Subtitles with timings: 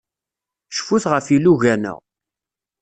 [0.77, 1.93] Cfut ɣef yilugan-a.